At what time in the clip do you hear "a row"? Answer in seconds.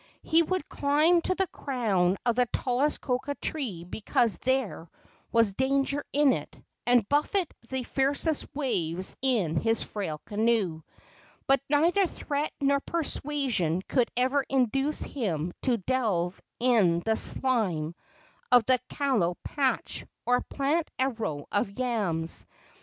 20.97-21.45